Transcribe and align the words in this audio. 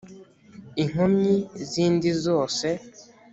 inkomyi 0.83 1.35
zindi 1.71 2.09
zose 2.23 2.67